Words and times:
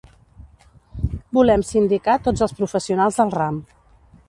Volem 1.39 1.65
sindicar 1.73 2.17
tots 2.29 2.47
els 2.47 2.57
professionals 2.63 3.23
del 3.23 3.37
ram. 3.39 3.63